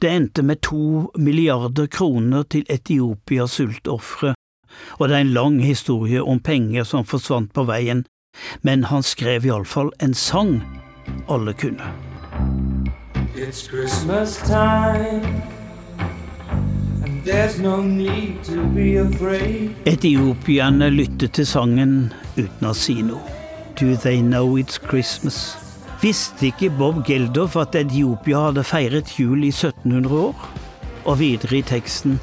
[0.04, 4.34] Det endte med to milliarder kroner til Etiopias sultofre
[5.00, 8.06] og det er en lang historie om penger som forsvant på veien,
[8.62, 10.60] men han skrev iallfall en sang
[11.30, 11.94] alle kunne.
[13.36, 15.42] It's Christmas time.
[17.62, 17.78] No
[19.86, 21.94] Etiopierne lyttet til sangen
[22.34, 23.22] uten å si noe.
[23.78, 25.58] Do they know it's Christmas?
[26.02, 30.50] Visste ikke Bob Geldof at Etiopia hadde feiret jul i 1700 år?
[31.06, 32.18] Og videre i teksten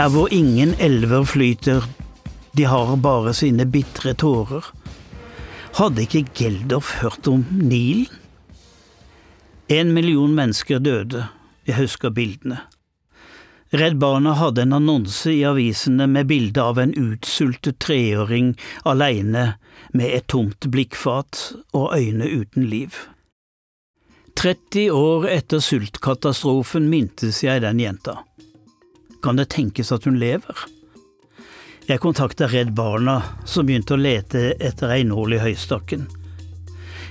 [0.00, 1.84] Her hvor ingen elver flyter,
[2.56, 4.64] de har bare sine bitre tårer.
[5.76, 8.06] Hadde ikke Geldof hørt om Nilen?
[9.68, 11.26] En million mennesker døde,
[11.68, 12.62] jeg husker bildene.
[13.76, 18.54] Redd Barna hadde en annonse i avisene med bilde av en utsultet treåring
[18.88, 19.44] aleine
[19.92, 21.42] med et tomt blikkfat
[21.76, 22.96] og øyne uten liv.
[24.40, 28.22] 30 år etter sultkatastrofen mintes jeg den jenta.
[29.22, 30.66] Kan det tenkes at hun lever?
[31.88, 36.06] Jeg kontakta Redd Barna, som begynte å lete etter ei nål i høystakken.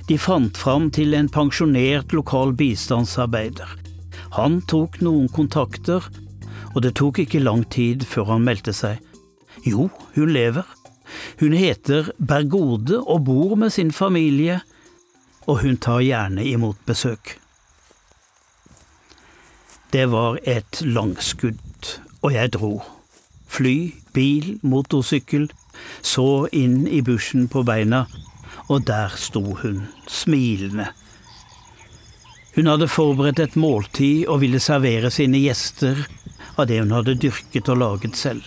[0.08, 3.76] De fant fram til en pensjonert lokal bistandsarbeider.
[4.38, 6.06] Han tok noen kontakter,
[6.74, 9.03] og det tok ikke lang tid før han meldte seg.
[9.68, 10.66] Jo, hun lever.
[11.41, 14.62] Hun heter Bergode og bor med sin familie,
[15.49, 17.36] og hun tar gjerne imot besøk.
[19.92, 22.76] Det var et langskudd, og jeg dro.
[23.50, 25.48] Fly, bil, motorsykkel,
[26.06, 28.04] så inn i bushen på beina,
[28.70, 30.92] og der sto hun, smilende.
[32.54, 36.06] Hun hadde forberedt et måltid og ville servere sine gjester
[36.54, 38.46] av det hun hadde dyrket og laget selv.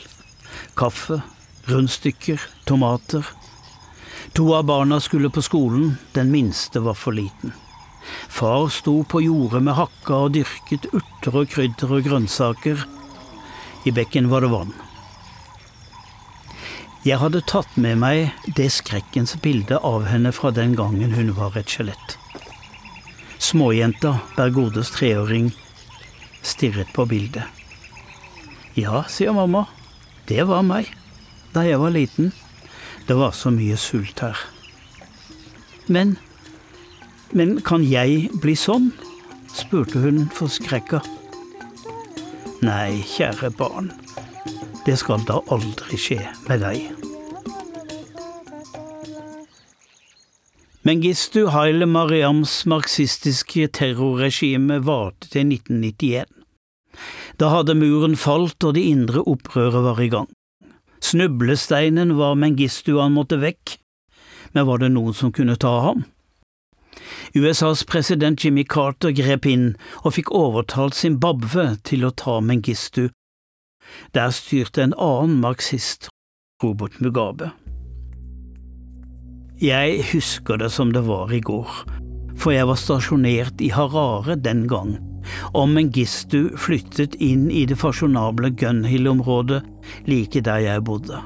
[0.78, 1.18] Kaffe,
[1.66, 2.38] rundstykker,
[2.70, 3.26] tomater.
[4.38, 7.50] To av barna skulle på skolen, den minste var for liten.
[8.02, 12.86] Far sto på jordet med hakka og dyrket urter og krydder og grønnsaker.
[13.86, 14.74] I bekken var det vann.
[17.02, 21.56] Jeg hadde tatt med meg det skrekkens bilde av henne fra den gangen hun var
[21.58, 22.16] et skjelett.
[23.42, 25.50] Småjenta, Bergodes treåring,
[26.46, 27.42] stirret på bildet.
[28.78, 29.66] Ja, sier mamma,
[30.30, 30.92] det var meg
[31.52, 32.30] da jeg var liten.
[33.06, 34.38] Det var så mye sult her.
[35.90, 36.14] Men
[37.32, 38.90] Men kan jeg bli sånn?
[39.52, 41.02] spurte hun forskrekka.
[42.64, 43.90] Nei, kjære barn,
[44.86, 46.92] det skal da aldri skje med deg.
[50.82, 56.26] Mengistu Haile Mariams marxistiske terrorregime varte til 1991.
[57.38, 60.28] Da hadde muren falt og det indre opprøret var i gang.
[61.02, 63.76] Snublesteinen var Mengistu han måtte vekk,
[64.52, 66.04] men var det noen som kunne ta ham?
[67.34, 69.72] USAs president Jimmy Carter grep inn
[70.02, 73.08] og fikk overtalt Zimbabwe til å ta Mengistu.
[74.16, 76.08] Der styrte en annen marxist,
[76.62, 77.50] Robert Mugabe.
[79.62, 81.70] Jeg husker det som det var i går,
[82.34, 84.96] for jeg var stasjonert i Harare den gang,
[85.54, 89.62] og Mengistu flyttet inn i det fasjonable Gunhill-området
[90.10, 91.22] like der jeg bodde.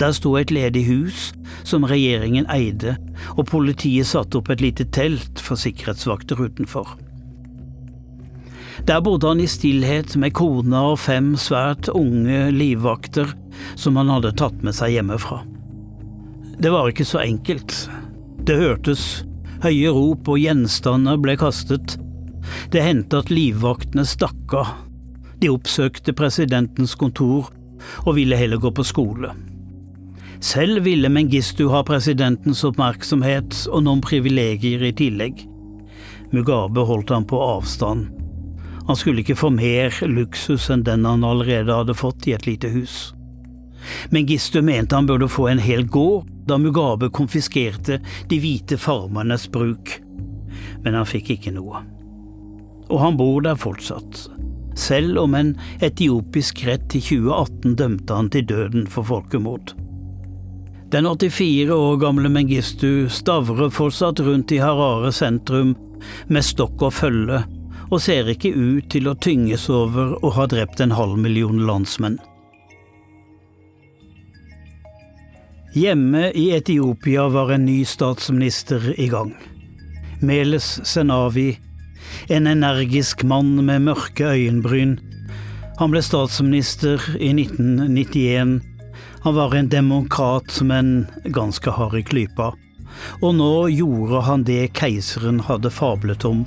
[0.00, 1.30] Der sto et ledig hus
[1.62, 2.96] som regjeringen eide,
[3.38, 6.96] og politiet satte opp et lite telt for sikkerhetsvakter utenfor.
[8.84, 13.30] Der bodde han i stillhet med kona og fem svært unge livvakter
[13.80, 15.40] som han hadde tatt med seg hjemmefra.
[16.58, 17.72] Det var ikke så enkelt.
[18.44, 19.24] Det hørtes
[19.64, 21.96] høye rop og gjenstander ble kastet.
[22.74, 24.74] Det hendte at livvaktene stakk av.
[25.40, 27.48] De oppsøkte presidentens kontor
[28.04, 29.32] og ville heller gå på skole.
[30.44, 35.38] Selv ville Mengistu ha presidentens oppmerksomhet og noen privilegier i tillegg.
[36.34, 38.10] Mugabe holdt ham på avstand.
[38.84, 42.68] Han skulle ikke få mer luksus enn den han allerede hadde fått i et lite
[42.74, 43.14] hus.
[44.12, 49.94] Mengistu mente han burde få en hel gård da Mugabe konfiskerte de hvite farmernes bruk,
[50.84, 51.80] men han fikk ikke noe.
[52.90, 54.26] Og han bor der fortsatt,
[54.76, 59.72] selv om en etiopisk rett i 2018 dømte han til døden for folkemord.
[60.94, 65.72] Den 84 år gamle Mengistu stavrer fortsatt rundt i Harare sentrum
[66.30, 67.40] med stokk og følge,
[67.90, 72.20] og ser ikke ut til å tynges over å ha drept en halv million landsmenn.
[75.74, 79.32] Hjemme i Etiopia var en ny statsminister i gang.
[80.22, 81.56] Meles Senavi,
[82.30, 84.94] en energisk mann med mørke øyenbryn.
[85.82, 88.62] Han ble statsminister i 1991.
[89.24, 92.50] Han var en demokrat, men ganske hard i klypa.
[93.24, 96.42] Og nå gjorde han det keiseren hadde fablet om.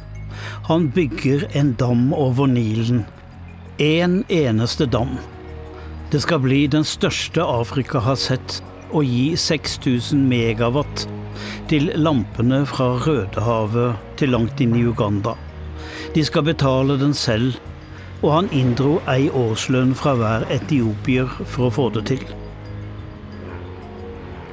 [0.70, 3.02] Han bygger en dam over Nilen.
[3.82, 5.18] En eneste dam.
[6.12, 8.62] Det skal bli den største Afrika har sett
[8.94, 11.08] og gi 6000 megawatt
[11.74, 15.34] til lampene fra Rødehavet til langt inn i Uganda.
[16.14, 17.58] De skal betale den selv,
[18.22, 22.37] og han inndro ei årslønn fra hver etiopier for å få det til.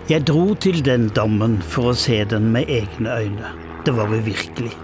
[0.05, 3.53] Jeg dro til den dammen for å se den med egne øyne.
[3.87, 4.75] Det var uvirkelig.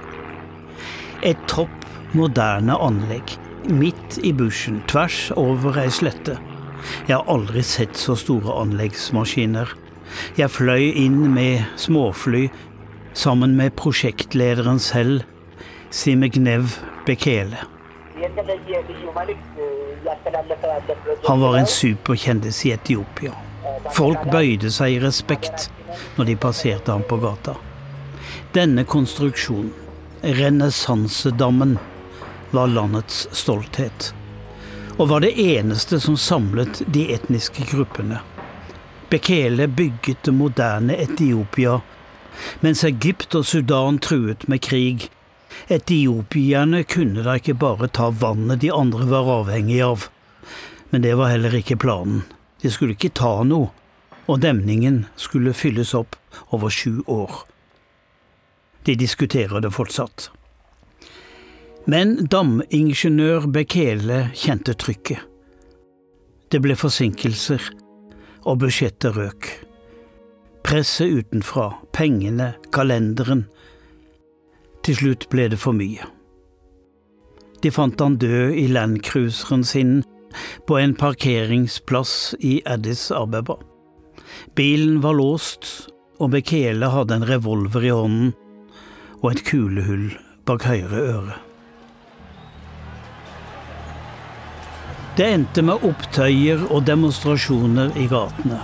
[1.21, 1.85] Et topp
[2.17, 3.35] moderne anlegg,
[3.69, 6.39] midt i bushen, tvers over ei slette.
[7.05, 9.75] Jeg har aldri sett så store anleggsmaskiner.
[10.41, 12.47] Jeg fløy inn med småfly
[13.13, 15.29] sammen med prosjektlederen selv,
[15.91, 17.61] Simegnev Bekele.
[21.29, 23.37] Han var en superkjendis i Etiopia.
[23.97, 25.69] Folk bøyde seg i respekt
[26.17, 27.57] når de passerte ham på gata.
[28.55, 29.73] Denne konstruksjonen,
[30.23, 31.79] renessansedammen,
[32.51, 34.11] var landets stolthet
[35.01, 38.19] og var det eneste som samlet de etniske gruppene.
[39.09, 41.79] Bekele bygget det moderne Etiopia,
[42.61, 45.09] mens Egypt og Sudan truet med krig.
[45.73, 50.05] Etiopierne kunne da ikke bare ta vannet de andre var avhengig av.
[50.91, 52.23] Men det var heller ikke planen.
[52.63, 53.71] De skulle ikke ta noe,
[54.29, 56.17] og demningen skulle fylles opp
[56.55, 57.43] over sju år.
[58.85, 60.29] De diskuterer det fortsatt.
[61.91, 65.25] Men damingeniør Bekele kjente trykket.
[66.51, 67.63] Det ble forsinkelser,
[68.45, 69.49] og budsjettet røk.
[70.67, 73.47] Presset utenfra, pengene, kalenderen.
[74.85, 76.07] Til slutt ble det for mye.
[77.61, 80.01] De fant han død i landcruiseren sin
[80.67, 83.57] på en parkeringsplass i Addis Abeba.
[84.55, 88.35] Bilen var låst, og Bekele hadde en revolver i hånden
[89.21, 90.11] og et kulehull
[90.49, 91.39] bak høyre øre.
[95.19, 98.61] Det endte med opptøyer og demonstrasjoner i gatene.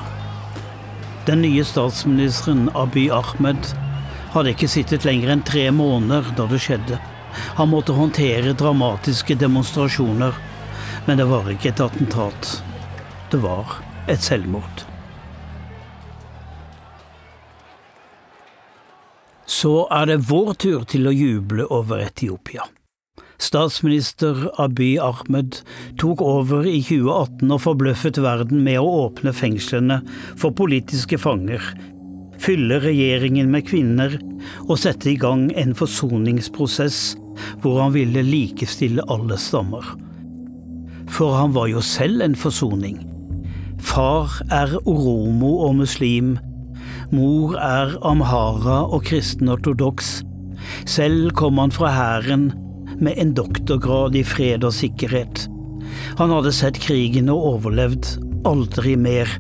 [1.27, 3.73] Den nye statsministeren Abiy Ahmed
[4.33, 7.01] hadde ikke sittet lenger enn tre måneder da det skjedde.
[7.59, 10.37] Han måtte håndtere dramatiske demonstrasjoner,
[11.07, 12.52] men det var ikke et attentat.
[13.30, 13.78] Det var
[14.11, 14.86] et selvmord.
[19.46, 22.66] Så er det vår tur til å juble over Etiopia.
[23.38, 25.61] Statsminister Abiy Ahmed
[26.00, 30.00] tok over i 2018 og forbløffet verden med å åpne fengslene
[30.40, 31.61] for politiske fanger,
[32.42, 34.16] fylle regjeringen med kvinner
[34.66, 37.00] og sette i gang en forsoningsprosess
[37.62, 40.05] hvor han ville likestille alle stammer.
[41.09, 43.00] For han var jo selv en forsoning.
[43.78, 46.36] Far er oromo og muslim.
[47.14, 50.22] Mor er amhara og kristenortodoks.
[50.86, 52.50] Selv kom han fra hæren
[53.00, 55.46] med en doktorgrad i fred og sikkerhet.
[56.18, 58.16] Han hadde sett krigen og overlevd.
[58.46, 59.30] Aldri mer,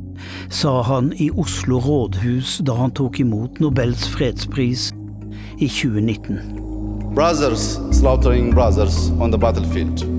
[0.50, 4.90] sa han i Oslo rådhus da han tok imot Nobels fredspris
[5.58, 7.14] i 2019.
[7.14, 10.15] Brothers slaughtering brothers on the.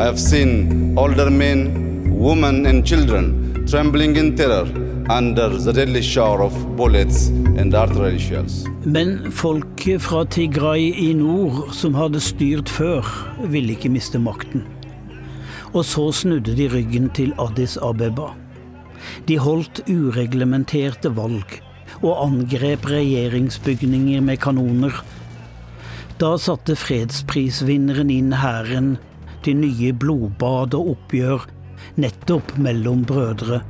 [0.00, 4.66] I have seen older men, women, and children trembling in terror
[5.10, 8.64] under the deadly shower of bullets and artillery shells.
[8.84, 13.04] Men folk fra Tigray i nord, som hadde styrt før,
[13.52, 14.64] ville ikke miste makten.
[15.74, 18.30] Og så snudde de ryggen til Addis Abeba.
[19.28, 21.60] De holdt ureglementerte valg
[22.00, 24.96] og angrep regjeringsbygninger med kanoner.
[26.16, 28.94] Da satte fredsprisvinneren inn hæren
[29.44, 31.46] til nye blodbad og oppgjør
[32.00, 33.62] nettopp mellom brødre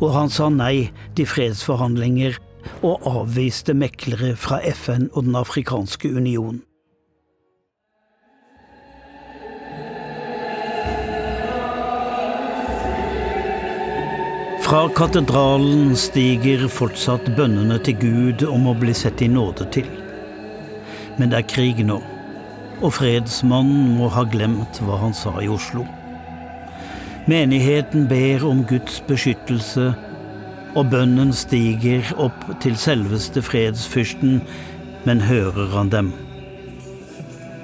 [0.00, 2.38] og han sa nei til fredsforhandlinger
[2.86, 6.62] og avviste meklere fra FN og Den afrikanske union.
[14.62, 19.90] Fra katedralen stiger fortsatt bønnene til Gud om å bli sett i nåde til.
[21.18, 21.98] Men det er krig nå,
[22.82, 25.86] og fredsmannen må ha glemt hva han sa i Oslo.
[27.30, 29.92] Menigheten ber om Guds beskyttelse,
[30.74, 34.40] og bønnen stiger opp til selveste fredsfyrsten,
[35.06, 36.10] men hører han dem?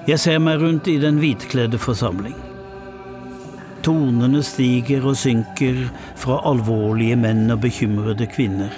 [0.09, 2.37] Jeg ser meg rundt i den hvitkledde forsamling.
[3.85, 5.89] Tonene stiger og synker
[6.19, 8.73] fra alvorlige menn og bekymrede kvinner.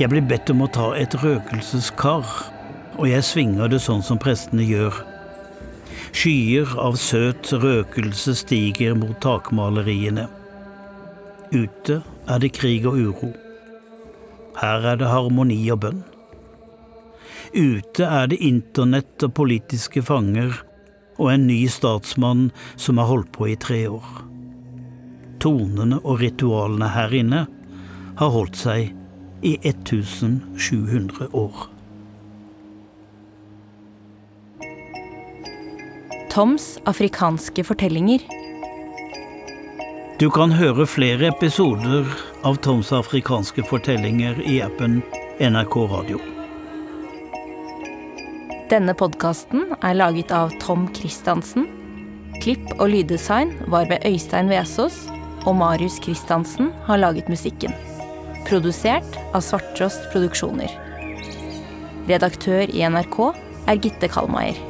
[0.00, 2.28] Jeg blir bedt om å ta et røkelseskar,
[3.00, 4.98] og jeg svinger det sånn som prestene gjør.
[6.12, 10.26] Skyer av søt røkelse stiger mot takmaleriene.
[11.50, 13.30] Ute er det krig og uro.
[14.60, 16.02] Her er det harmoni og bønn.
[17.56, 20.60] Ute er det internett og politiske fanger
[21.16, 24.12] og en ny statsmann som har holdt på i tre år.
[25.40, 27.46] Tonene og ritualene her inne
[28.20, 28.92] har holdt seg
[29.40, 31.70] i 1700 år.
[36.30, 38.22] Toms afrikanske fortellinger.
[40.22, 42.06] Du kan høre flere episoder
[42.46, 45.00] av Toms afrikanske fortellinger i appen
[45.42, 46.20] NRK Radio.
[48.70, 51.66] Denne podkasten er laget av Tom Christiansen.
[52.38, 55.02] Klipp og lyddesign var ved Øystein Vesaas,
[55.50, 57.74] og Marius Christiansen har laget musikken.
[58.46, 60.70] Produsert av Svarttrost Produksjoner.
[62.06, 63.24] Redaktør i NRK
[63.66, 64.69] er Gitte Kalmeier.